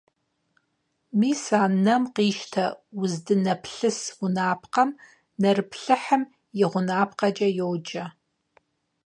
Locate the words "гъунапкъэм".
4.17-4.89